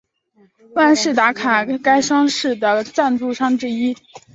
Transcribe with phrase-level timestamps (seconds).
[0.73, 3.95] 万事达卡是该赛事的赞助商之一。